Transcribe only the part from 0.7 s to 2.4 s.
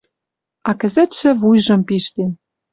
кӹзӹтшӹ вуйжым пиштен